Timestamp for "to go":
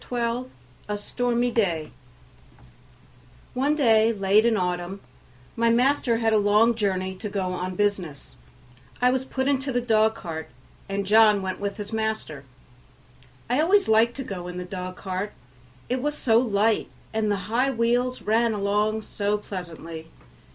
7.17-7.53, 14.15-14.47